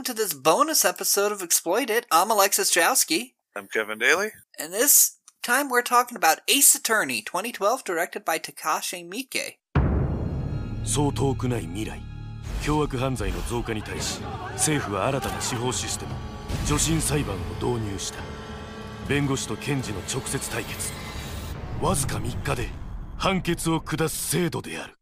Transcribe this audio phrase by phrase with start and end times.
[0.00, 2.06] Welcome to this bonus episode of Exploit It.
[2.10, 3.34] I'm Alexis Jowski.
[3.54, 4.30] I'm Kevin Daly.
[4.58, 9.58] And this time we're talking about Ace Attorney 2012, directed by Takashi Miike.
[10.84, 12.00] そう遠くない未来
[12.62, 16.12] 凶悪犯罪の増加に対し政府は新たな司法システム
[16.64, 18.20] 助審裁判を導入した
[19.06, 20.92] 弁護士と検事の直接対決
[21.82, 22.68] わずか3日で
[23.18, 24.94] 判決を下す制度である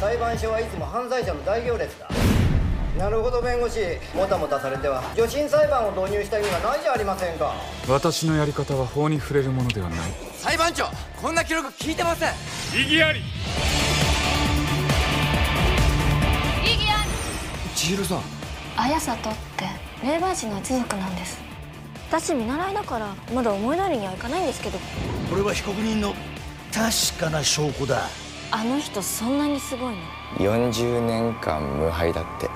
[0.00, 2.08] 裁判所はいつも犯罪者の大行列だ。
[2.98, 3.80] なるほど弁護士。
[4.14, 7.54] もたもたされては助審裁判を導入した意味がないじゃありませんか。
[7.88, 9.98] 私のやり方は法に触れるものではない。
[10.36, 10.86] 裁判長
[11.20, 12.30] こんな記録聞いてません。
[12.80, 13.20] 異議あり。
[17.74, 18.20] 千尋さん。
[18.76, 19.66] 綾里って
[20.02, 21.38] 霊媒師の一族なんです。
[22.08, 24.78] 私見習いだからまだ思い通りにはいかないんですけど。
[25.28, 26.14] これは被告人の
[26.72, 28.02] 確かな証拠だ
[28.56, 30.00] あの人そんなにすごいの
[30.38, 32.48] ？40年間無敗だって。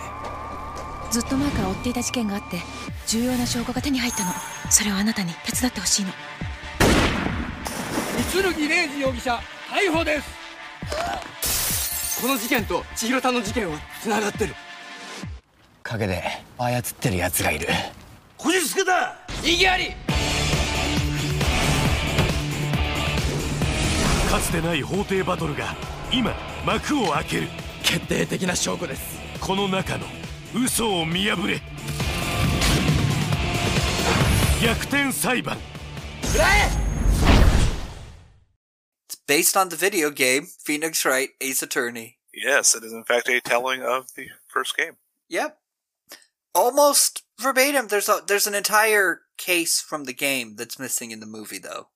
[1.10, 2.60] ずっと前から追っていた事件があって
[3.08, 4.30] 重要な証拠が手に入ったの。
[4.70, 6.12] それをあなたに手伝ってほしいの。
[8.30, 10.28] 三剣礼二容疑者逮捕です。
[12.22, 14.54] この事件と千尋さんの事件はつながってる。
[15.82, 16.22] 陰で
[16.58, 17.66] 操ってる奴がいる。
[18.36, 19.90] こじつけだ異議あり！
[24.30, 25.74] かつてない法廷バトルが
[26.11, 26.33] 今
[26.65, 27.47] 幕を開ける
[27.83, 30.05] 決定的な証拠ですこの中の
[30.55, 31.61] 嘘を見破れ
[34.61, 35.57] 逆転裁判
[39.07, 42.17] It's based on the video game Phoenix Wright Ace Attorney.
[42.33, 44.93] Yes, it is in fact a telling of the first game.
[45.29, 45.57] Yep.
[46.55, 47.87] Almost verbatim.
[47.87, 51.89] There's a there's an entire case from the game that's missing in the movie though.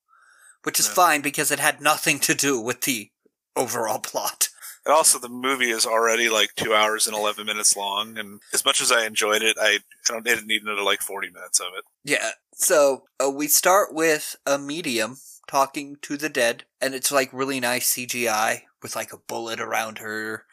[0.64, 0.94] Which is Yeah.
[0.94, 3.10] fine because it had nothing to do with the
[3.57, 4.49] overall plot.
[4.85, 8.65] And also, the movie is already like two hours and eleven minutes long, and as
[8.65, 11.69] much as I enjoyed it, I, I don't didn't need another like forty minutes of
[11.79, 11.85] it.
[12.05, 12.31] Yeah.
[12.55, 17.61] So uh, we start with a medium talking to the dead, and it's like really
[17.61, 20.47] nice CGI with like a bullet around her.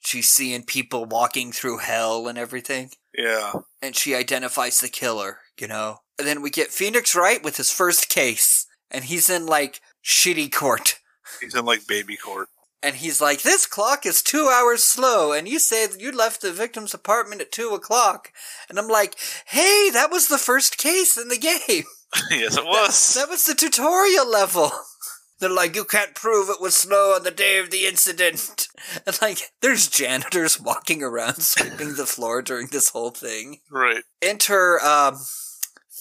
[0.00, 5.66] She's seeing people walking through hell and everything, Yeah, and she identifies the killer, you
[5.68, 5.98] know.
[6.18, 10.52] And then we get Phoenix Wright with his first case, and he's in like shitty
[10.52, 10.99] court.
[11.40, 12.48] He's in like baby court.
[12.82, 16.40] And he's like, this clock is two hours slow, and you say that you left
[16.40, 18.32] the victim's apartment at two o'clock.
[18.70, 21.84] And I'm like, hey, that was the first case in the game.
[22.30, 23.14] yes, it was.
[23.14, 24.70] That was the tutorial level.
[25.40, 28.68] They're like, you can't prove it was slow on the day of the incident.
[29.06, 33.60] And like, there's janitors walking around sweeping the floor during this whole thing.
[33.70, 34.02] right.
[34.22, 35.18] Enter, um,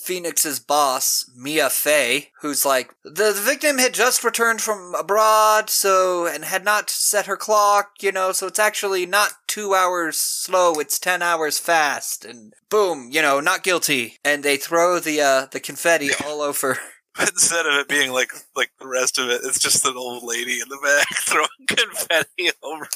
[0.03, 6.25] Phoenix's boss, Mia Fey, who's like, the, the victim had just returned from abroad, so,
[6.25, 10.73] and had not set her clock, you know, so it's actually not two hours slow,
[10.75, 14.17] it's ten hours fast, and boom, you know, not guilty.
[14.23, 16.77] And they throw the, uh, the confetti all over.
[17.19, 20.61] Instead of it being like like the rest of it, it's just an old lady
[20.61, 22.87] in the back throwing confetti over.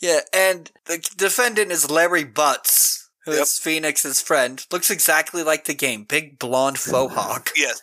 [0.00, 3.46] Yeah, and the defendant is Larry Butts, who's Yep.
[3.48, 4.64] Phoenix's friend.
[4.72, 6.04] Looks exactly like the game.
[6.04, 7.50] Big blonde faux hawk.
[7.56, 7.82] Yes.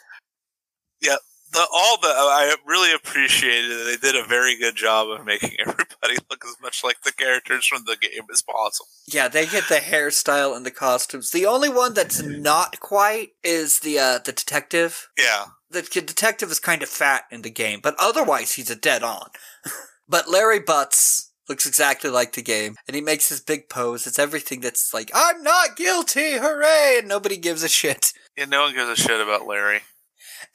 [1.01, 1.17] Yeah.
[1.51, 4.01] The, all the I really appreciated it.
[4.01, 7.67] They did a very good job of making everybody look as much like the characters
[7.67, 8.87] from the game as possible.
[9.05, 11.29] Yeah, they get the hairstyle and the costumes.
[11.29, 15.09] The only one that's not quite is the uh, the detective.
[15.15, 15.45] Yeah.
[15.69, 19.29] The detective is kind of fat in the game, but otherwise he's a dead on.
[20.09, 24.07] but Larry Butts looks exactly like the game, and he makes his big pose.
[24.07, 26.97] It's everything that's like, I'm not guilty, hooray!
[26.99, 28.13] And nobody gives a shit.
[28.37, 29.81] Yeah, no one gives a shit about Larry.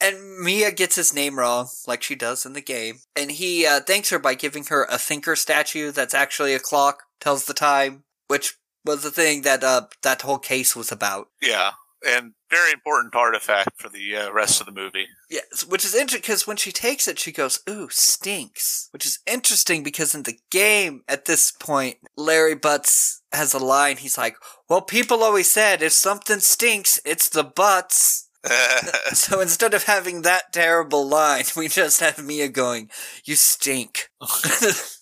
[0.00, 3.00] And Mia gets his name wrong, like she does in the game.
[3.16, 7.04] And he uh, thanks her by giving her a thinker statue that's actually a clock,
[7.20, 11.28] tells the time, which was the thing that uh, that whole case was about.
[11.42, 11.72] Yeah.
[12.06, 15.06] And very important artifact for the uh, rest of the movie.
[15.30, 19.20] Yes, which is interesting because when she takes it, she goes, "Ooh, stinks," which is
[19.26, 23.98] interesting because in the game at this point, Larry Butts has a line.
[23.98, 24.36] He's like,
[24.68, 28.28] "Well, people always said if something stinks, it's the butts."
[29.12, 32.90] so instead of having that terrible line, we just have Mia going,
[33.24, 34.10] "You stink."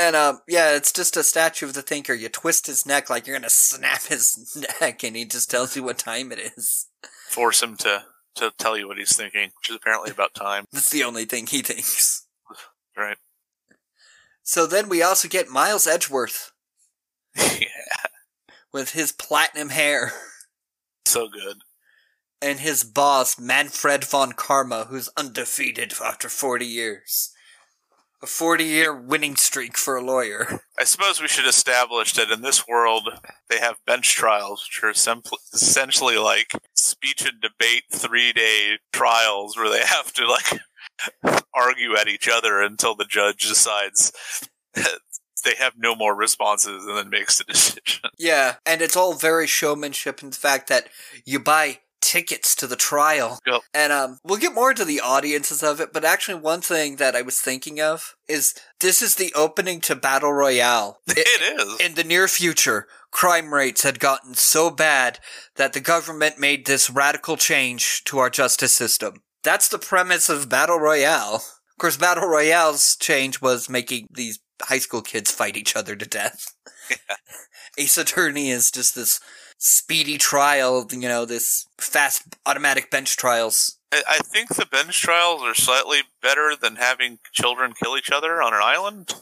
[0.00, 2.14] And um, yeah, it's just a statue of the thinker.
[2.14, 5.82] You twist his neck like you're gonna snap his neck, and he just tells you
[5.82, 6.86] what time it is.
[7.30, 8.02] Force him to,
[8.34, 10.64] to tell you what he's thinking, which is apparently about time.
[10.72, 12.26] That's the only thing he thinks.
[12.96, 13.18] Right.
[14.42, 16.50] So then we also get Miles Edgeworth
[17.36, 18.08] yeah.
[18.72, 20.12] with his platinum hair
[21.06, 21.58] So good.
[22.42, 27.32] and his boss Manfred von Karma, who's undefeated after 40 years.
[28.22, 30.60] A 40 year winning streak for a lawyer.
[30.78, 33.08] I suppose we should establish that in this world
[33.48, 39.56] they have bench trials, which are simpl- essentially like speech and debate three day trials
[39.56, 44.12] where they have to like argue at each other until the judge decides
[45.44, 48.10] they have no more responses and then makes the decision.
[48.18, 50.88] Yeah, and it's all very showmanship in the fact that
[51.24, 53.38] you buy tickets to the trial.
[53.46, 53.60] Yep.
[53.74, 57.16] And um we'll get more into the audiences of it, but actually one thing that
[57.16, 60.98] I was thinking of is this is the opening to Battle Royale.
[61.08, 61.80] It is.
[61.80, 65.18] In the near future, crime rates had gotten so bad
[65.56, 69.22] that the government made this radical change to our justice system.
[69.42, 71.36] That's the premise of Battle Royale.
[71.36, 76.06] Of course, Battle Royale's change was making these high school kids fight each other to
[76.06, 76.54] death.
[77.78, 79.20] Ace Attorney is just this
[79.60, 83.76] speedy trial, you know, this fast automatic bench trials.
[83.92, 88.54] I think the bench trials are slightly better than having children kill each other on
[88.54, 89.14] an island.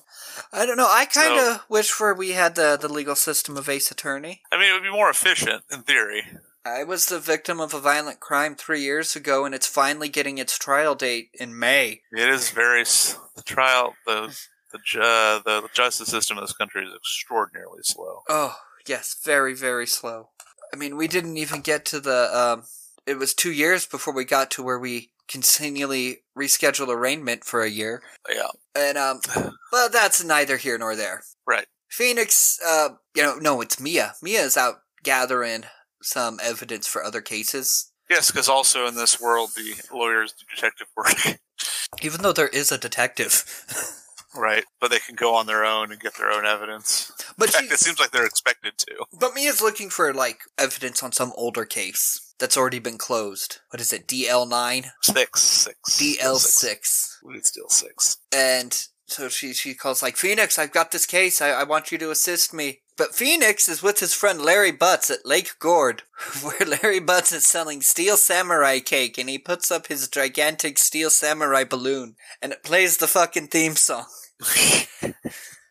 [0.52, 0.86] I don't know.
[0.88, 4.42] I kind of So- wish for we had the the legal system of Ace Attorney.
[4.52, 6.26] I mean, it would be more efficient in theory.
[6.66, 10.36] I was the victim of a violent crime three years ago, and it's finally getting
[10.38, 12.02] its trial date in May.
[12.12, 14.38] It is very the trial the
[14.70, 18.22] the ju- uh, the justice system in this country is extraordinarily slow.
[18.28, 18.54] Oh,
[18.88, 20.30] yes, very, very slow.
[20.72, 22.36] I mean, we didn't even get to the.
[22.36, 22.64] Um,
[23.06, 27.70] it was two years before we got to where we continually reschedule arraignment for a
[27.70, 28.02] year.
[28.28, 29.20] Yeah, And, um,
[29.70, 31.22] but that's neither here nor there.
[31.46, 31.66] right.
[31.90, 34.14] Phoenix, uh, you know, no, it's Mia.
[34.22, 35.64] Mia is out gathering
[36.02, 37.90] some evidence for other cases.
[38.10, 41.38] Yes, because also in this world, the lawyers do detective work.
[42.02, 43.44] Even though there is a detective.
[44.34, 47.12] right, but they can go on their own and get their own evidence.
[47.36, 49.04] But fact, she- it seems like they're expected to.
[49.12, 53.58] But Mia's looking for, like, evidence on some older case that's already been closed.
[53.70, 54.90] What is it, DL9?
[55.02, 57.18] Six, six, DL6.
[57.30, 58.18] It's still six.
[58.32, 61.40] And so she, she calls, like, Phoenix, I've got this case.
[61.40, 62.80] I, I want you to assist me.
[62.96, 66.02] But Phoenix is with his friend Larry Butts at Lake Gourd,
[66.42, 71.10] where Larry Butts is selling Steel Samurai cake, and he puts up his gigantic Steel
[71.10, 74.06] Samurai balloon, and it plays the fucking theme song.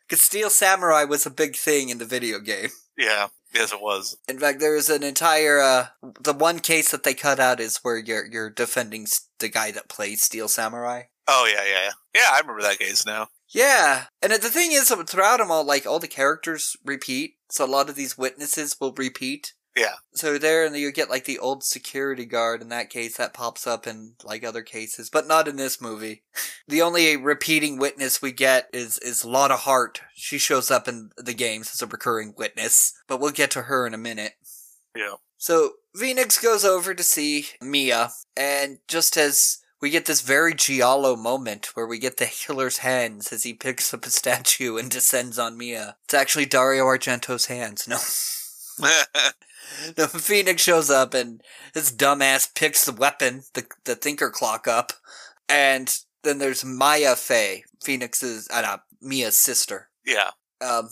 [0.08, 2.70] Because Steel Samurai was a big thing in the video game.
[2.98, 4.18] Yeah, yes, it was.
[4.28, 5.88] In fact, there is an entire uh,
[6.20, 9.08] the one case that they cut out is where you're you're defending
[9.40, 11.04] the guy that plays Steel Samurai.
[11.28, 11.92] Oh yeah, yeah, yeah.
[12.16, 13.28] Yeah, I remember that case now.
[13.50, 17.68] Yeah, and the thing is, throughout them all, like all the characters repeat, so a
[17.68, 19.54] lot of these witnesses will repeat.
[19.78, 19.94] Yeah.
[20.16, 22.64] So there, and you get like the old security guard.
[22.64, 26.24] In that case, that pops up in like other cases, but not in this movie.
[26.70, 30.02] The only repeating witness we get is is Lotta Hart.
[30.14, 33.88] She shows up in the games as a recurring witness, but we'll get to her
[33.88, 34.34] in a minute.
[34.94, 35.14] Yeah.
[35.38, 41.16] So Phoenix goes over to see Mia, and just as we get this very Giallo
[41.16, 45.40] moment where we get the killer's hands as he picks up a statue and descends
[45.40, 45.96] on Mia.
[46.04, 47.88] It's actually Dario Argento's hands.
[47.88, 47.98] No.
[49.98, 51.42] no, Phoenix shows up and
[51.74, 54.94] his dumbass picks the weapon, the the thinker clock up,
[55.50, 60.32] and then there's Maya Fey, Phoenix's, uh, no, Mia's sister, yeah.
[60.62, 60.90] um,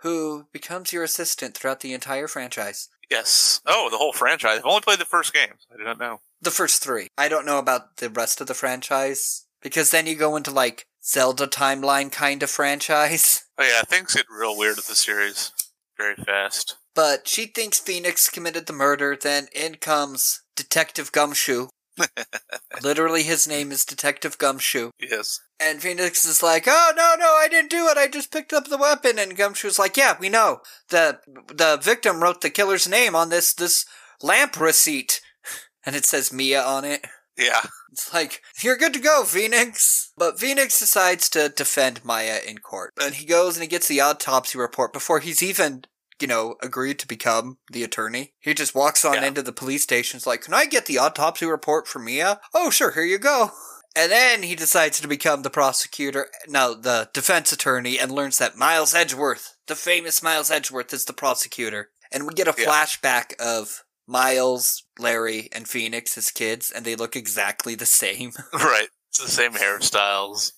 [0.00, 2.88] who becomes your assistant throughout the entire franchise.
[3.10, 3.60] Yes.
[3.66, 4.58] Oh, the whole franchise.
[4.58, 5.66] I've only played the first games.
[5.72, 6.20] I didn't know.
[6.40, 7.08] The first three.
[7.16, 10.86] I don't know about the rest of the franchise because then you go into like
[11.04, 13.44] Zelda timeline kind of franchise.
[13.56, 15.52] Oh yeah, things get real weird with the series
[15.96, 16.76] very fast.
[16.94, 19.16] But she thinks Phoenix committed the murder.
[19.20, 21.68] Then in comes Detective Gumshoe.
[22.82, 24.90] Literally, his name is Detective Gumshoe.
[24.98, 25.40] Yes.
[25.60, 27.96] And Phoenix is like, "Oh no, no, I didn't do it.
[27.96, 30.58] I just picked up the weapon." And Gumshoe's like, "Yeah, we know.
[30.90, 33.86] the The victim wrote the killer's name on this this
[34.22, 35.20] lamp receipt,
[35.86, 37.62] and it says Mia on it." Yeah.
[37.90, 40.12] It's like, you're good to go, Phoenix.
[40.16, 42.92] But Phoenix decides to defend Maya in court.
[43.00, 45.84] And he goes and he gets the autopsy report before he's even,
[46.24, 48.32] you know, agreed to become the attorney.
[48.40, 49.26] He just walks on Yeah.
[49.26, 50.16] into the police station.
[50.16, 52.40] It's like, can I get the autopsy report for Mia?
[52.54, 53.50] Oh, sure, here you go.
[53.96, 58.56] And then he decides to become the prosecutor, no, the defense attorney, and learns that
[58.56, 61.90] Miles Edgeworth, the famous Miles Edgeworth, is the prosecutor.
[62.10, 62.66] And we get a Yeah.
[62.66, 68.32] flashback of Miles, Larry, and Phoenix as kids, and they look exactly the same.
[68.52, 68.88] Right.
[69.10, 70.52] It's the same hairstyles.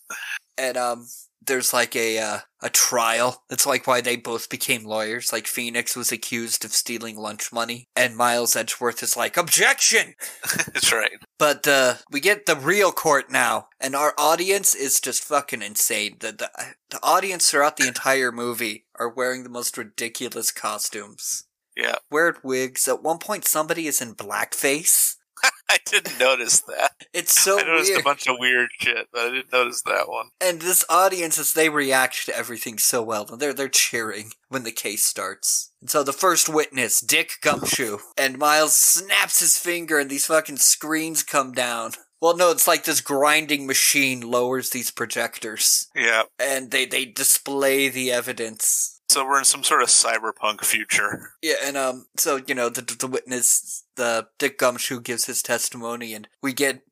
[0.56, 1.06] and um
[1.44, 3.44] there's like a uh, a trial.
[3.48, 5.32] That's like why they both became lawyers.
[5.32, 10.14] Like Phoenix was accused of stealing lunch money, and Miles Edgeworth is like objection.
[10.42, 11.18] That's right.
[11.38, 16.16] But uh, we get the real court now, and our audience is just fucking insane.
[16.20, 16.50] The, the
[16.90, 21.44] the audience throughout the entire movie are wearing the most ridiculous costumes.
[21.76, 21.96] Yeah.
[22.10, 22.88] Weird wigs.
[22.88, 25.15] At one point, somebody is in blackface.
[25.68, 26.92] I didn't notice that.
[27.12, 28.00] It's so I noticed weird.
[28.00, 30.28] a bunch of weird shit, but I didn't notice that one.
[30.40, 34.72] And this audience, as they react to everything so well, they're they're cheering when the
[34.72, 35.72] case starts.
[35.80, 40.58] And so the first witness, Dick Gumshoe, and Miles snaps his finger, and these fucking
[40.58, 41.92] screens come down.
[42.20, 46.22] Well, no, it's like this grinding machine lowers these projectors, Yeah.
[46.38, 48.95] and they they display the evidence.
[49.08, 51.30] So we're in some sort of cyberpunk future.
[51.42, 56.12] Yeah, and um, so you know the the witness, the Dick Gumshoe gives his testimony,
[56.12, 56.82] and we get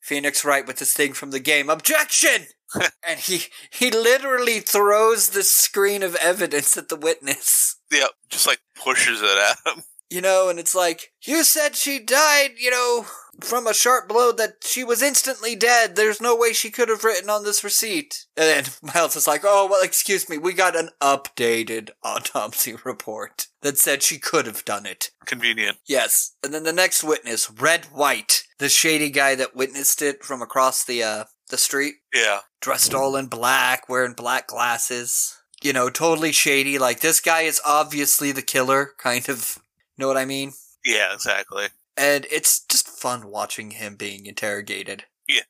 [0.00, 1.70] Phoenix Wright with this thing from the game.
[1.70, 2.46] Objection!
[3.06, 7.76] and he he literally throws the screen of evidence at the witness.
[7.90, 9.84] Yep, just like pushes it at him.
[10.10, 13.06] You know, and it's like, you said she died, you know,
[13.40, 15.94] from a sharp blow that she was instantly dead.
[15.96, 18.26] There's no way she could have written on this receipt.
[18.36, 23.48] And then Miles is like, oh, well, excuse me, we got an updated autopsy report
[23.62, 25.10] that said she could have done it.
[25.24, 25.78] Convenient.
[25.86, 26.34] Yes.
[26.42, 30.84] And then the next witness, Redd White, the shady guy that witnessed it from across
[30.84, 32.40] the, uh, the street, Yeah.
[32.60, 35.36] dressed all in black, wearing black glasses.
[35.62, 36.78] You know, totally shady.
[36.78, 39.58] Like, this guy is obviously the killer, kind of.
[39.98, 40.52] Know what I mean?
[40.84, 41.68] Yeah, exactly.
[41.96, 45.04] And it's just fun watching him being interrogated.
[45.28, 45.42] Yeah.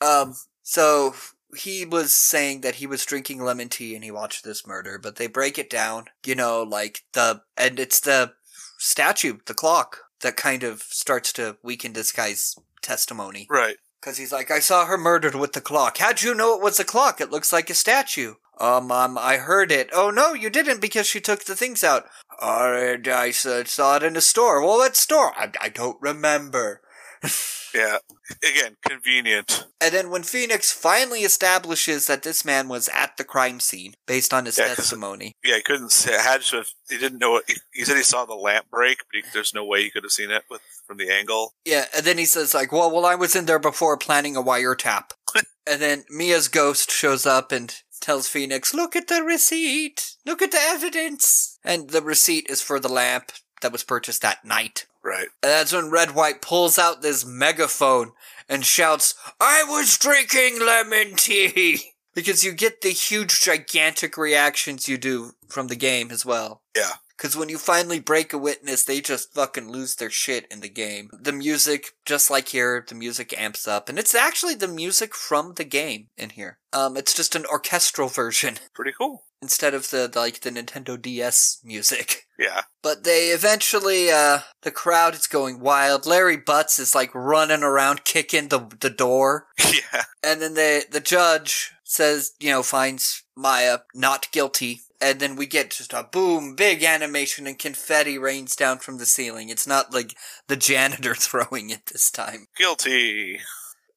[0.00, 1.14] Um, so
[1.56, 5.16] he was saying that he was drinking lemon tea and he watched this murder, but
[5.16, 8.32] they break it down, you know, like the, and it's the
[8.78, 13.46] statue, the clock, that kind of starts to weaken this guy's testimony.
[13.50, 13.76] Right.
[14.00, 15.98] Cause he's like, I saw her murdered with the clock.
[15.98, 17.20] How'd you know it was a clock?
[17.20, 18.34] It looks like a statue.
[18.58, 19.90] Um, um, I heard it.
[19.92, 22.04] Oh no, you didn't because she took the things out.
[22.40, 24.60] Uh, I saw it in a store.
[24.60, 25.32] Well, what store?
[25.36, 26.80] I, I don't remember.
[27.74, 27.98] Yeah.
[28.42, 29.66] Again, convenient.
[29.82, 34.32] And then when Phoenix finally establishes that this man was at the crime scene based
[34.32, 36.12] on his Yeah, testimony, Yeah, he couldn't say.
[36.12, 36.68] Had to have.
[36.88, 37.42] He didn't know.
[37.46, 40.04] He, he said he saw the lamp break, but he, there's no way he could
[40.04, 41.52] have seen it with from the angle.
[41.66, 44.42] yeah, and then he says like, "Well, well, I was in there before planning a
[44.42, 45.10] wiretap."
[45.66, 50.16] and then Mia's ghost shows up and tells Phoenix, "Look at the receipt.
[50.24, 54.44] Look at the evidence." And the receipt is for the lamp that was purchased that
[54.44, 54.86] night.
[55.02, 55.28] Right.
[55.42, 58.12] And that's when Redd White pulls out this megaphone
[58.48, 61.92] and shouts, I was drinking lemon tea!
[62.14, 66.62] Because you get the huge, gigantic reactions you do from the game as well.
[66.74, 66.92] Yeah.
[67.16, 70.68] Because when you finally break a witness, they just fucking lose their shit in the
[70.68, 71.08] game.
[71.12, 73.88] The music, just like here, the music amps up.
[73.88, 76.58] And it's actually the music from the game in here.
[76.74, 79.24] Um, it's just an orchestral version Pretty cool.
[79.40, 82.22] instead of the, like, the Nintendo DS music.
[82.38, 82.64] Yeah.
[82.82, 86.04] But they eventually, uh, the crowd is going wild.
[86.04, 89.46] Larry Butts is like running around kicking the, the door.
[89.64, 90.02] Yeah.
[90.22, 94.82] And then the, the judge says, you know, finds Maya not guilty.
[95.00, 99.06] And then we get just a boom, big animation and confetti rains down from the
[99.06, 99.48] ceiling.
[99.50, 100.16] It's not like
[100.48, 102.46] the janitor throwing it this time.
[102.56, 103.40] Guilty.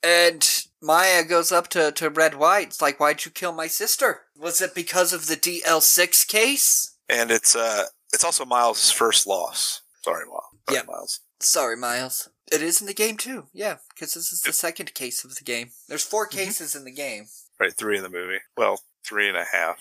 [0.04, 2.68] And Maya goes up to, to Redd White.
[2.68, 4.22] It's like, why'd you kill my sister?
[4.38, 6.96] Was it because of the DL6 case?
[7.10, 9.82] And it's uh, it's also Miles' first loss.
[10.04, 10.44] Sorry, Miles.
[10.70, 10.84] Sorry, Yeah.
[10.88, 11.20] Miles.
[11.42, 12.30] Sorry, Miles.
[12.52, 13.48] It is in the game too.
[13.54, 15.72] Yeah, because this is the second case of the game.
[15.88, 17.26] There's 4 cases in the game.
[17.60, 18.40] Right, three in the movie.
[18.58, 19.78] Well, three and a half.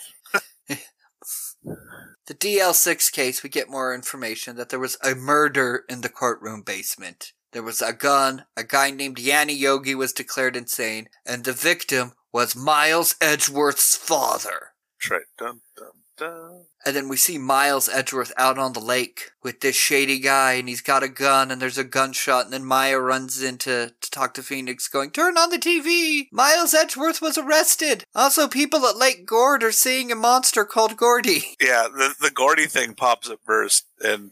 [2.27, 6.63] The DL6 case, we get more information that there was a murder in the courtroom
[6.63, 7.33] basement.
[7.53, 12.13] There was a gun, a guy named Yanni Yogi was declared insane, and the victim
[12.33, 14.73] was Miles Edgeworth's father.
[15.01, 15.23] That's right.
[15.39, 15.98] Dun dun.
[16.21, 20.69] And then we see Miles Edgeworth out on the lake with this shady guy, and
[20.69, 24.11] he's got a gun, and there's a gunshot, and then Maya runs in to, to
[24.11, 26.29] talk to Phoenix, going, Turn on the TV!
[26.33, 28.05] Miles Edgeworth was arrested!
[28.15, 31.43] Also, people at Lake Gourd are seeing a monster called Gourdy.
[31.61, 34.31] Yeah, the the Gourdy thing pops up first, and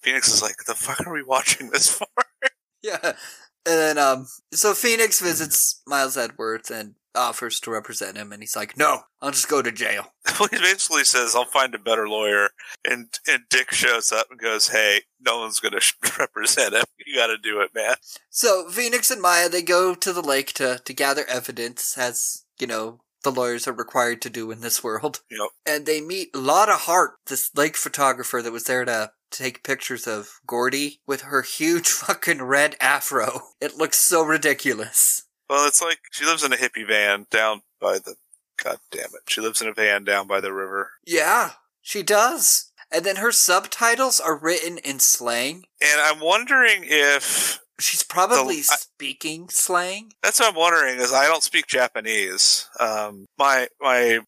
[0.00, 2.06] Phoenix is like, "The fuck are we watching this for?"
[2.82, 2.98] Yeah.
[3.02, 3.16] And
[3.64, 8.76] then, um, so Phoenix visits Miles Edgeworth and offers to represent him, and he's like,
[8.76, 10.12] No, I'll just go to jail.
[10.38, 12.50] Well, he basically says, "I'll find a better lawyer,"
[12.88, 16.84] and and Dick shows up and goes, "Hey, no one's gonna sh- represent him.
[17.04, 17.96] You got to do it, man."
[18.30, 22.68] So Phoenix and Maya they go to the lake to to gather evidence, as you
[22.68, 25.22] know the lawyers are required to do in this world.
[25.30, 25.50] Yep.
[25.66, 30.40] And they meet Lotta Hart, this lake photographer that was there to take pictures of
[30.46, 33.40] Gourdy with her huge fucking red afro.
[33.60, 35.24] It looks so ridiculous.
[35.48, 38.16] Well, it's like she lives in a hippie van down by the.
[38.62, 39.22] God damn it!
[39.28, 42.72] She lives in a van down by the river, Yeah, she does.
[42.90, 45.64] And then her subtitles are written in slang.
[45.80, 50.12] and I'm wondering if She's probably The- I- speaking slang.
[50.24, 50.98] That's what I'm wondering.
[50.98, 52.68] Is I don't speak Japanese.
[52.80, 54.18] Um, my my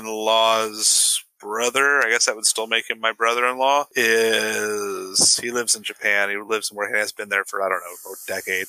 [0.00, 5.82] brother-in-law's brother, I guess that would still make him my brother-in-law, is he lives in
[5.82, 6.28] Japan.
[6.30, 8.66] He lives where he has been there for I don't know, a decade.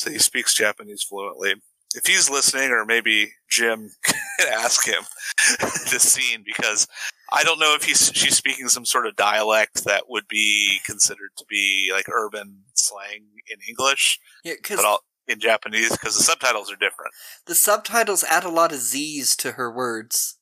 [0.00, 1.56] So he speaks Japanese fluently.
[1.94, 5.02] If he's listening, or maybe Jim could ask him
[5.90, 6.88] this scene because
[7.30, 11.32] I don't know if he's she's speaking some sort of dialect that would be considered
[11.36, 16.22] to be like urban slang in English, Yeah, because but all, in Japanese because the
[16.22, 17.12] subtitles are different.
[17.44, 20.38] the subtitles add a lot of Z's to her words.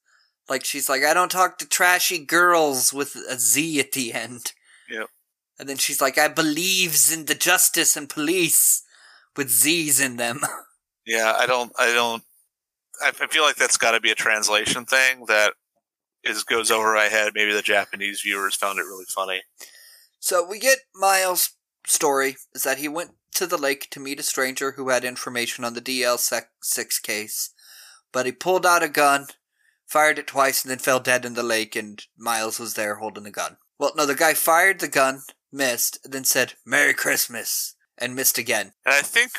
[0.48, 4.52] Like she's like, I don't talk to trashy girls with a Z at the end.
[4.88, 5.08] Yep.
[5.58, 8.84] And then she's like, I believes in the justice and police
[9.38, 10.40] with Z's in them.
[11.06, 11.72] Yeah, I don't.
[11.78, 12.22] I don't.
[13.02, 15.54] I feel like that's got to be a translation thing that
[16.22, 17.32] is goes over my head.
[17.34, 19.40] Maybe the Japanese viewers found it really funny.
[20.20, 21.52] So we get Miles'
[21.86, 25.64] story is that he went to the lake to meet a stranger who had information
[25.64, 27.54] on the DL6 case,
[28.12, 29.28] but he pulled out a gun,
[29.86, 33.24] fired it twice, and then fell dead in the lake, and Miles was there holding
[33.24, 33.56] the gun.
[33.78, 38.38] Well, no, the guy fired the gun, missed, and then said, Merry Christmas, and missed
[38.38, 38.72] again.
[38.84, 39.32] And I think,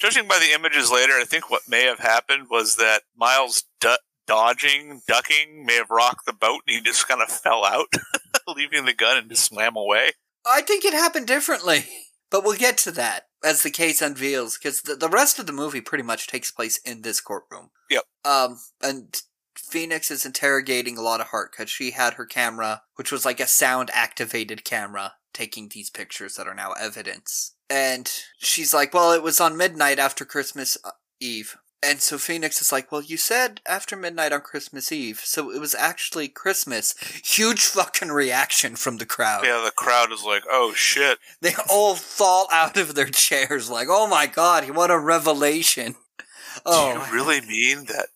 [0.00, 3.98] judging by the images later, I think what may have happened was that Miles du-
[4.26, 7.92] dodging, ducking, may have rocked the boat, and he just kind of fell out,
[8.48, 10.12] leaving the gun and just swam away.
[10.46, 11.84] I think it happened differently,
[12.30, 15.52] but we'll get to that as the case unveils, because the, the rest of the
[15.52, 17.70] movie pretty much takes place in this courtroom.
[17.90, 18.04] Yep.
[18.24, 19.22] Um, and
[19.56, 23.46] Phoenix is interrogating a Lotta Hart because she had her camera, which was like a
[23.46, 27.54] sound activated camera, taking these pictures that are now evidence.
[27.68, 31.56] And she's like, well, it was on midnight after Christmas uh, Eve.
[31.86, 35.60] And so Phoenix is like, well, you said after midnight on Christmas Eve, so it
[35.60, 36.94] was actually Christmas.
[37.22, 39.44] Huge fucking reaction from the crowd.
[39.44, 43.88] Yeah, the crowd is like, "Oh shit!" They all fall out of their chairs like,
[43.90, 48.06] "Oh my god, what a revelation!" Do Oh, you really mean that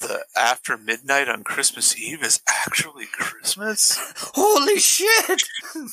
[0.00, 3.98] the after midnight on Christmas Eve is actually Christmas?
[4.34, 5.42] holy shit!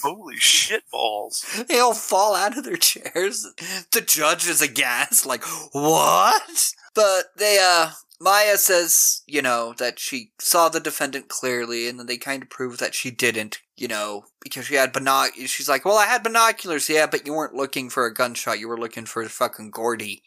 [0.01, 1.63] Holy shit balls!
[1.67, 3.47] They all fall out of their chairs.
[3.91, 10.31] The judge is aghast, like, "What?" But they, uh, Maya says, you know, that she
[10.39, 14.25] saw the defendant clearly, and then they kind of prove that she didn't, you know,
[14.41, 15.31] because she had binoc.
[15.47, 18.59] She's like, "Well, I had binoculars, yeah, but you weren't looking for a gunshot.
[18.59, 20.21] You were looking for a fucking Gourdy."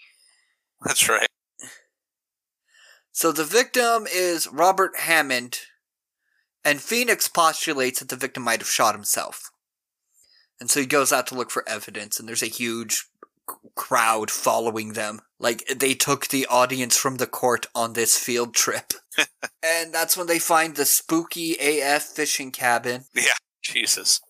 [0.84, 1.28] That's right.
[3.16, 5.60] So the victim is Robert Hammond,
[6.62, 9.50] and Phoenix postulates that the victim might have shot himself.
[10.60, 13.06] And so he goes out to look for evidence, and there's a huge
[13.74, 15.22] crowd following them.
[15.38, 18.92] Like they took the audience from the court on this field trip.
[19.62, 23.04] and that's when they find the spooky AF fishing cabin.
[23.14, 24.20] Yeah, Jesus.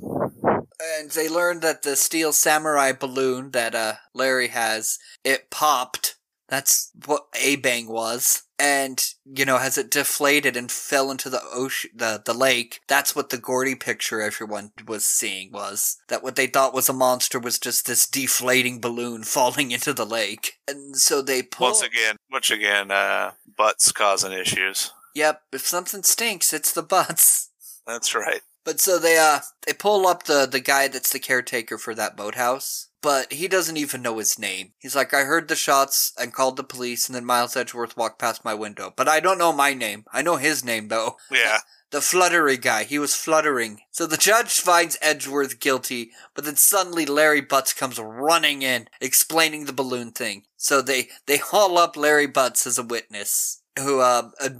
[0.00, 6.16] And they learn that the steel samurai balloon that uh Larry has, it popped.
[6.50, 8.42] That's what A Bang was.
[8.58, 13.16] And, you know, as it deflated and fell into the ocean, the, the lake, that's
[13.16, 15.96] what the Gourdy picture everyone was seeing was.
[16.08, 20.04] That what they thought was a monster was just this deflating balloon falling into the
[20.04, 20.54] lake.
[20.68, 21.68] And so they pull.
[21.68, 24.92] Once again, once again, uh, butts causing issues.
[25.14, 27.50] Yep, if something stinks, it's the butts.
[27.86, 28.42] That's right.
[28.64, 32.16] But so they uh they pull up the the guy that's the caretaker for that
[32.16, 34.72] boathouse, but he doesn't even know his name.
[34.78, 38.18] He's like, I heard the shots and called the police, and then Miles Edgeworth walked
[38.18, 40.04] past my window, but I don't know my name.
[40.12, 41.16] I know his name though.
[41.30, 41.58] Yeah.
[41.90, 42.84] The fluttery guy.
[42.84, 43.80] He was fluttering.
[43.90, 49.64] So the judge finds Edgeworth guilty, but then suddenly Larry Butts comes running in, explaining
[49.64, 50.44] the balloon thing.
[50.56, 54.50] So they they haul up Larry Butts as a witness who uh, uh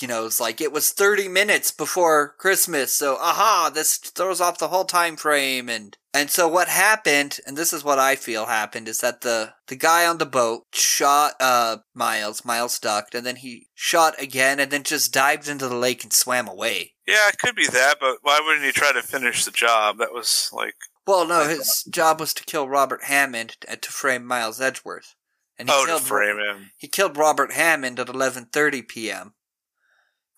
[0.00, 4.58] you know is like it was 30 minutes before christmas so aha this throws off
[4.58, 8.46] the whole time frame and and so what happened and this is what i feel
[8.46, 13.26] happened is that the the guy on the boat shot uh miles miles ducked and
[13.26, 17.28] then he shot again and then just dived into the lake and swam away Yeah,
[17.28, 19.98] it could be that, but why wouldn't he try to finish the job?
[19.98, 20.74] That was like,
[21.06, 25.14] well no his job was to kill robert hammond uh, to frame miles edgeworth
[25.58, 26.70] and oh, to frame him.
[26.76, 29.34] he killed robert hammond at 11:30 p.m.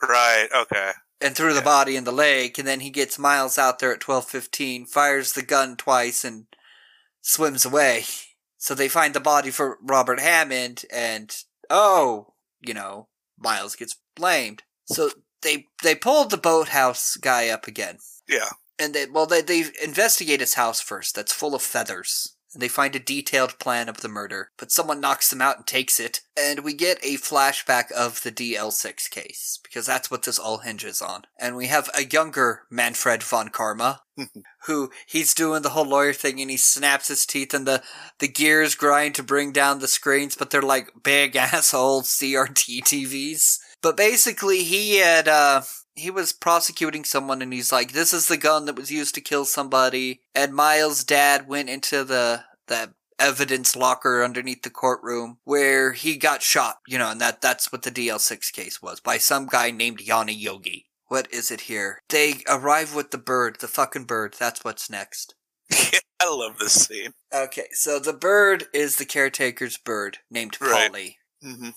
[0.01, 0.49] Right.
[0.55, 0.93] Okay.
[1.21, 4.01] And threw the body in the lake, and then he gets Miles out there at
[4.01, 6.47] twelve fifteen, fires the gun twice, and
[7.21, 8.05] swims away.
[8.57, 11.35] So they find the body for Robert Hammond, and
[11.71, 14.63] oh, you know, Miles gets blamed.
[14.87, 15.11] So
[15.43, 18.49] they they pulled the boathouse guy up again, Yeah.
[18.79, 21.15] and they well they they investigate his house first.
[21.15, 22.35] That's full of feathers.
[22.55, 25.67] And they find a detailed plan of the murder, but someone knocks them out and
[25.67, 26.23] takes it.
[26.37, 31.03] And we get a flashback of the DL6 case, because that's what this all hinges
[31.03, 31.25] on.
[31.39, 34.03] And we have a younger Manfred von Karma,
[34.67, 37.83] who he's doing the whole lawyer thing and he snaps his teeth and the,
[38.19, 43.59] the gears grind to bring down the screens, but they're like big asshole CRT TVs.
[43.83, 45.63] But basically, he had, uh,
[45.99, 49.21] he was prosecuting someone and he's like, this is the gun that was used to
[49.21, 50.21] kill somebody.
[50.35, 56.43] And Miles' dad went into the, the evidence locker underneath the courtroom where he got
[56.43, 60.01] shot, you know, and that, that's what the DL6 case was by some guy named
[60.01, 60.87] Yanni Yogi.
[61.07, 62.01] What is it here?
[62.11, 64.35] They arrive with the bird, the fucking bird.
[64.39, 65.35] That's what's next.
[66.21, 67.13] I love this scene.
[67.35, 70.91] Okay, so the bird is the caretaker's bird named Right.
[70.91, 71.71] Polly, hmm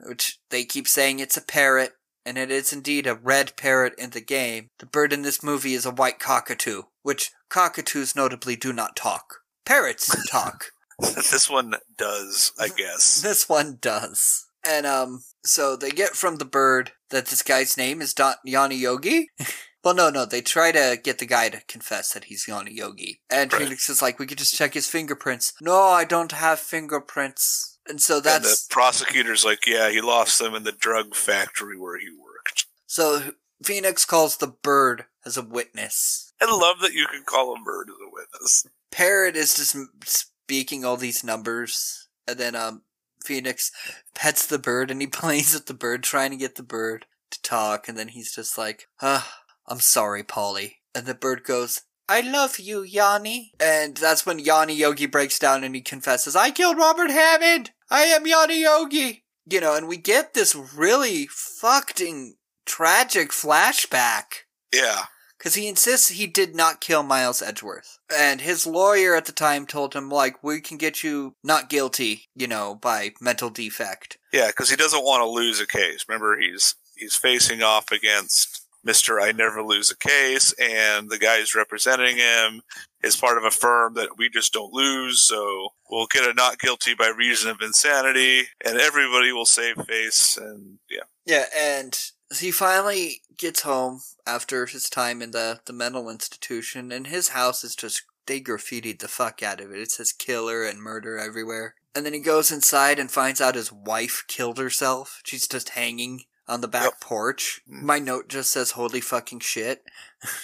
[0.00, 1.92] which they keep saying it's a parrot,
[2.26, 4.70] and it is indeed a red parrot in the game.
[4.78, 9.36] The bird in this movie is a white cockatoo, which cockatoos notably do not talk.
[9.64, 10.66] Parrots talk.
[10.98, 13.20] this one does, I guess.
[13.22, 14.46] This one does.
[14.66, 18.76] And um, so they get from the bird that this guy's name is Don- Yanni
[18.76, 19.28] Yogi.
[19.84, 23.20] well, no, no, they try to get the guy to confess that he's Yanni Yogi.
[23.30, 23.62] And Right.
[23.62, 25.52] Phoenix is like, we could just check his fingerprints.
[25.60, 27.73] No, I don't have fingerprints.
[27.88, 31.78] And so that's and the prosecutor's like, yeah, he lost them in the drug factory
[31.78, 32.66] where he worked.
[32.86, 36.32] so Phoenix calls the bird as a witness.
[36.40, 38.66] I love that you can call a bird as a witness.
[38.90, 42.82] Parrot is just speaking all these numbers, and then um,
[43.24, 43.70] Phoenix
[44.14, 47.42] pets the bird and he plays with the bird, trying to get the bird to
[47.42, 51.82] talk, and then he's just like, "Ah, I'm sorry, Polly," and the bird goes.
[52.06, 53.54] I love you, Yanni.
[53.58, 57.70] And that's when Yanni Yogi breaks down and he confesses, I killed Robert Hammond!
[57.90, 59.24] I am Yanni Yogi!
[59.46, 65.04] You know, and we get this really fucking tragic flashback Yeah.
[65.36, 67.98] because he insists he did not kill Miles Edgeworth.
[68.16, 72.30] And his lawyer at the time told him, like, we can get you not guilty,
[72.34, 74.16] you know, by mental defect.
[74.32, 76.04] Yeah, because he doesn't want to lose a case.
[76.08, 78.53] Remember, he's he's facing off against
[78.84, 82.62] Mister I Never Lose a Case, and the guy who's representing him
[83.02, 85.26] is part of a firm that we just don't lose.
[85.26, 90.36] So we'll get a not guilty by reason of insanity, and everybody will save face.
[90.36, 91.98] And yeah, Yeah, and
[92.38, 97.64] he finally gets home after his time in the, the mental institution, and his house
[97.64, 99.78] is just, they graffitied the fuck out of it.
[99.78, 101.74] It says killer and murder everywhere.
[101.94, 105.20] And then he goes inside and finds out his wife killed herself.
[105.24, 107.60] She's just hanging on the back porch.
[107.66, 109.84] My note just says, holy fucking shit.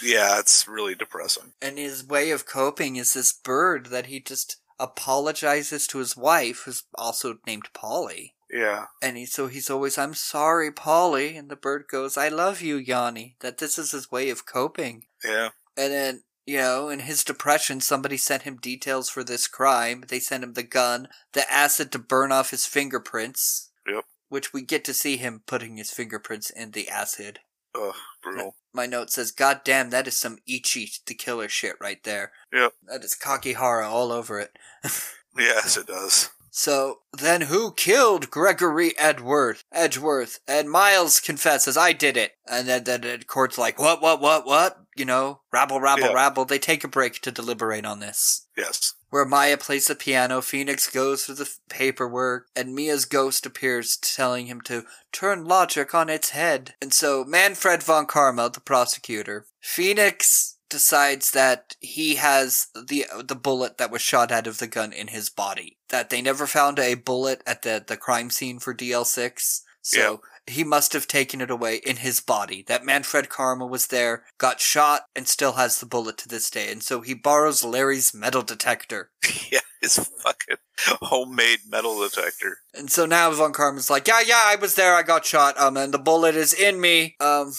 [0.03, 1.53] yeah, it's really depressing.
[1.61, 6.63] And his way of coping is this bird that he just apologizes to his wife,
[6.65, 8.35] who's also named Polly.
[8.53, 11.37] Yeah, And he, so he's always, I'm sorry, Polly.
[11.37, 13.37] And the bird goes, I love you, Yanni.
[13.41, 15.05] That this is his way of coping.
[15.25, 20.03] yeah, And then, you know, in his depression, somebody sent him details for this crime.
[20.09, 23.70] They sent him the gun, the acid to burn off his fingerprints.
[24.31, 24.35] Yep.
[24.35, 27.41] Which we get to see him putting his fingerprints in the acid.
[27.75, 28.55] ugh, brutal.
[28.73, 32.33] My note says, God damn, that is some Ichi the killer shit right there.
[32.53, 32.73] Yep.
[32.87, 34.57] That is Kakihara all over it.
[35.39, 36.31] Yes, it does.
[36.51, 39.63] So then who killed Gregory Edworth?
[39.73, 40.41] Edgeworth.
[40.49, 42.33] And Miles confesses, I did it.
[42.51, 44.79] And then, then the court's like, what, what, what, what?
[44.97, 46.13] You know, rabble, rabble, Yeah.
[46.15, 46.47] rabble.
[46.47, 48.49] They take a break to deliberate on this.
[48.57, 48.95] Yes.
[49.11, 54.47] Where Maya plays the piano, Phoenix goes through the paperwork, and Mia's ghost appears telling
[54.47, 56.75] him to turn logic on its head.
[56.81, 63.77] And so Manfred von Karma, the prosecutor, Phoenix decides that he has the the bullet
[63.79, 65.77] that was shot out of the gun in his body.
[65.89, 69.63] That they never found a bullet at the, the crime scene for DL6.
[69.83, 72.65] So he must have taken it away in his body.
[72.67, 76.71] That Manfred Karma was there, got shot, and still has the bullet to this day.
[76.71, 79.11] And so he borrows Larry's metal detector.
[79.51, 80.59] Yeah, his fucking
[81.03, 82.59] homemade metal detector.
[82.75, 85.77] And so now Von Karma's like, yeah, yeah, I was there, I got shot, um,
[85.77, 87.53] and the bullet is in me, um,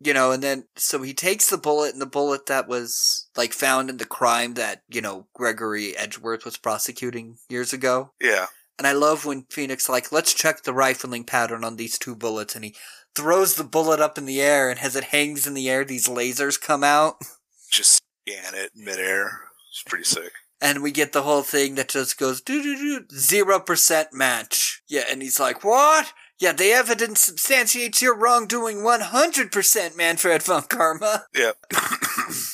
[0.00, 3.52] you know, and then, so he takes the bullet, and the bullet that was, like,
[3.52, 8.12] found in the crime that, you know, Gregory Edgeworth was prosecuting years ago.
[8.20, 8.46] Yeah.
[8.78, 12.54] And I love when Phoenix, like, let's check the rifling pattern on these two bullets,
[12.56, 12.74] and he
[13.14, 16.08] throws the bullet up in the air, and as it hangs in the air, these
[16.08, 17.16] lasers come out.
[17.70, 19.40] Just scan it midair.
[19.70, 20.32] It's pretty sick.
[20.60, 24.82] And we get the whole thing that just goes doo doo doo zero percent match.
[24.88, 26.12] Yeah, and he's like, What?
[26.38, 31.24] Yeah, the evidence substantiates your wrongdoing one hundred percent, Manfred von Karma.
[31.34, 31.56] Yep.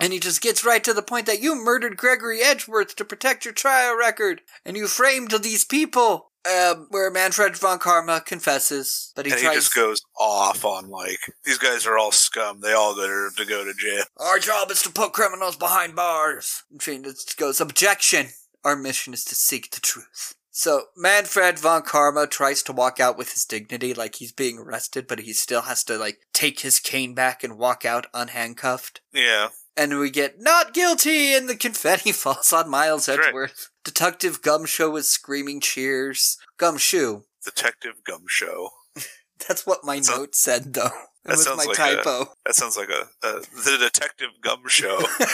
[0.00, 3.44] And he just gets right to the point that you murdered Gregory Edgeworth to protect
[3.44, 6.30] your trial record, and you framed these people.
[6.46, 9.56] Um, where Manfred von Karma confesses, but he and he tries.
[9.56, 12.60] just goes off on like these guys are all scum.
[12.60, 14.04] They all deserve to go to jail.
[14.18, 16.64] Our job is to put criminals behind bars.
[16.70, 18.26] And Shane just goes, objection.
[18.62, 20.34] Our mission is to seek the truth.
[20.56, 25.06] So Manfred von Karma tries to walk out with his dignity like he's being arrested,
[25.08, 29.00] but he still has to like take his cane back and walk out unhandcuffed.
[29.12, 29.48] Yeah.
[29.76, 33.28] And we get not guilty and the confetti falls on Miles That's right.
[33.28, 33.70] Edgeworth.
[33.84, 36.38] Detective Gumshoe is screaming cheers.
[36.58, 37.22] Gumshoe.
[37.44, 38.68] Detective Gumshoe.
[39.48, 40.86] That's what my note said, though.
[40.86, 40.92] It
[41.24, 42.22] That was sounds my like typo.
[42.22, 45.00] A, that sounds like a, a the Detective Gum Show.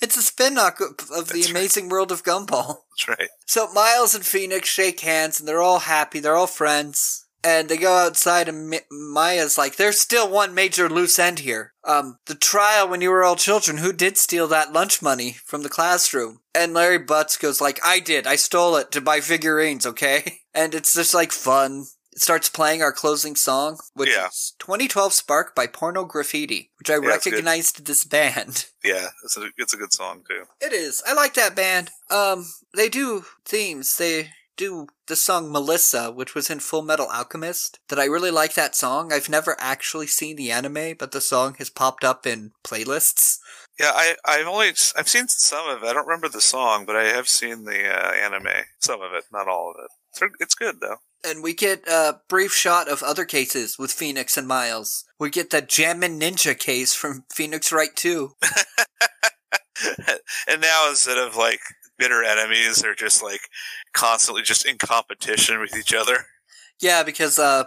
[0.00, 2.82] It's a spin-off of of the amazing world of Gumball.
[2.92, 3.28] That's right.
[3.46, 6.20] So Miles and Phoenix shake hands and they're all happy.
[6.20, 7.26] They're all friends.
[7.42, 11.72] And they go outside and Mi- Maya's like, there's still one major loose end here.
[11.86, 15.62] Um, the trial when you were all children, who did steal that lunch money from
[15.62, 16.40] the classroom?
[16.54, 18.26] And Larry Butts goes like, I did.
[18.26, 20.40] I stole it to buy figurines, okay?
[20.56, 21.84] And it's just like fun.
[22.12, 24.28] It starts playing our closing song, which Yeah.
[24.28, 28.64] is 2012 Spark by Porno Graffitti, which I Yeah, recognized this band.
[28.84, 30.44] Yeah, it's a it's a good song too.
[30.60, 31.02] It is.
[31.06, 31.90] I like that band.
[32.10, 33.96] Um, they do themes.
[33.98, 37.78] They do the song Melissa, which was in Full Metal Alchemist.
[37.88, 39.12] That I really like that song.
[39.12, 43.38] I've never actually seen the anime, but the song has popped up in playlists.
[43.78, 45.86] Yeah, I I've only I've seen some of it.
[45.86, 48.64] I don't remember the song, but I have seen the uh, anime.
[48.80, 49.90] Some of it, not all of it.
[50.12, 50.96] It's, it's good though.
[51.24, 55.04] And we get a brief shot of other cases with Phoenix and Miles.
[55.18, 58.32] We get the Jammin' Ninja case from Phoenix Wright 2.
[60.48, 61.60] and now instead of like
[61.98, 63.40] bitter enemies, they're just like
[63.92, 66.26] constantly just in competition with each other.
[66.80, 67.64] Yeah, because uh,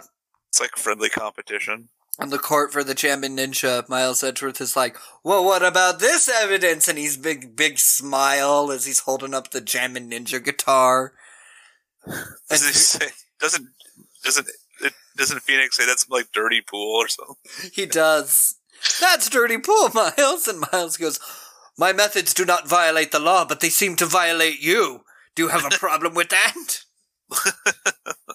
[0.48, 1.88] It's like friendly competition.
[2.18, 6.28] on the court for the Jammin' Ninja, Miles Edgeworth is like, well, what about this
[6.28, 6.86] evidence?
[6.88, 11.12] And he's big, big smile as he's holding up the Jammin' Ninja guitar.
[12.48, 13.06] Does he say,
[13.40, 13.68] doesn't
[14.24, 14.46] doesn't
[14.82, 17.36] it, doesn't Phoenix say that's like dirty pool or something?
[17.72, 18.56] He does.
[19.00, 20.46] That's dirty pool, Miles.
[20.48, 21.20] And Miles goes,
[21.80, 25.00] my methods do not violate the law, but they seem to violate you.
[25.34, 26.54] Do you have a problem with that?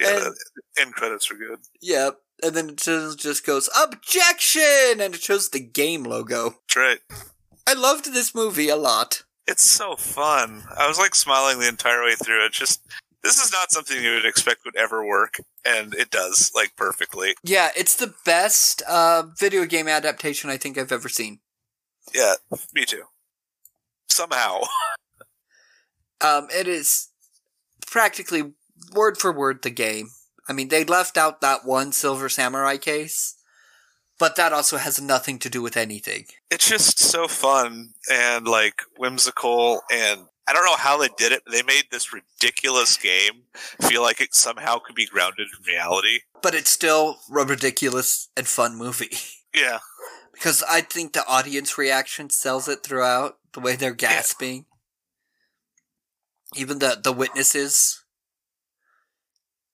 [0.00, 0.34] Yeah, And-
[0.78, 1.60] end credits are good.
[1.80, 2.18] Yep.
[2.42, 5.00] And then it just just goes, objection!
[5.00, 6.56] And it shows the game logo.
[6.68, 6.98] That's right.
[7.66, 9.22] I loved this movie a lot.
[9.46, 10.64] It's so fun.
[10.76, 12.44] I was like smiling the entire way through.
[12.46, 12.80] It just
[13.24, 17.34] this is not something you would expect would ever work, and it does like perfectly.
[17.42, 21.40] Yeah, it's the best uh, video game adaptation I think I've ever seen.
[22.14, 22.34] Yeah,
[22.74, 23.04] me too.
[24.08, 24.62] Somehow,
[26.20, 27.08] Um, it is
[27.86, 28.52] practically
[28.92, 30.10] word for word the game.
[30.48, 33.36] I mean, they left out that one Silver Samurai case,
[34.18, 36.26] but that also has nothing to do with anything.
[36.50, 41.42] it's just so fun and like whimsical, and I don't know how they did it.
[41.50, 43.42] They made this ridiculous game
[43.82, 46.20] feel like it somehow could be grounded in reality.
[46.42, 49.10] But it's still a ridiculous and fun movie.
[49.54, 49.78] Yeah,
[50.38, 54.66] because I think the audience reaction sells it throughout, the way they're gasping.
[56.54, 58.04] Even the, the witnesses.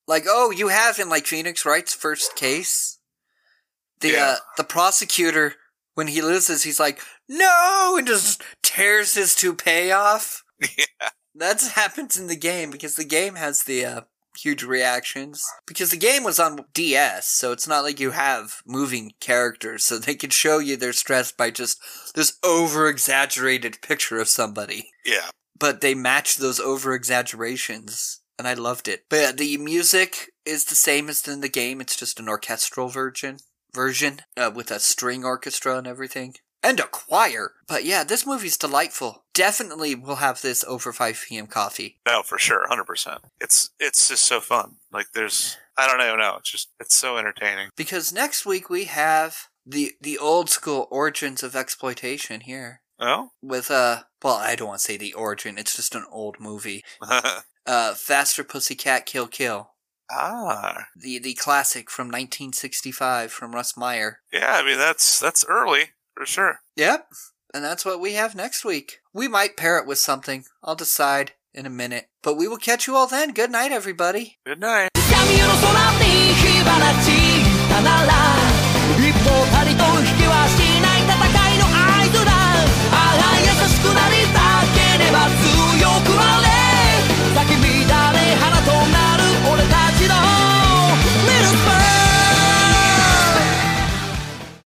[0.07, 2.99] Like, oh, you have in like Phoenix Wright's first case.
[4.01, 4.25] The Yeah.
[4.25, 5.55] uh, the prosecutor,
[5.95, 10.43] when he loses, he's like, no, and just tears his toupee off.
[10.61, 14.01] yeah, That happens in the game because the game has the uh,
[14.39, 15.45] huge reactions.
[15.67, 19.99] Because the game was on DS, so it's not like you have moving characters, so
[19.99, 21.79] they could show you their stress by just
[22.15, 24.91] this over exaggerated picture of somebody.
[25.05, 25.31] yeah.
[25.57, 29.05] But they matched those over exaggerations, and I loved it.
[29.09, 32.89] But yeah, the music is the same as in the game, it's just an orchestral
[32.89, 33.39] version.
[33.73, 36.35] Version uh, with a string orchestra and everything.
[36.63, 37.53] And a choir.
[37.69, 39.24] But yeah, this movie's delightful.
[39.35, 41.47] Definitely will have this over 5 p.m.
[41.49, 41.99] coffee.
[42.07, 43.21] No, for sure, hundred percent.
[43.41, 44.77] It's it's just so fun.
[44.93, 47.69] Like there's, I don't know, no, it's just it's so entertaining.
[47.77, 52.81] Because next week we have the the old school origins of exploitation here.
[53.01, 56.37] Oh, With uh well, I don't want to say the origin, it's just an old
[56.41, 56.83] movie.
[57.67, 59.71] Uh Faster Pussycat Kill Kill.
[60.11, 64.19] ah, The the classic from 1965 from Russ Meyer.
[64.33, 64.57] yeah.
[64.61, 66.61] I mean that's that's early for sure.
[66.77, 67.09] Yep.
[67.55, 68.99] And that's what we have next week.
[69.13, 70.45] We might pair it with something.
[70.65, 72.09] I'll decide in a minute.
[72.21, 73.33] But we will catch you all then.
[73.33, 74.39] Good night, everybody.
[74.45, 74.89] Good night.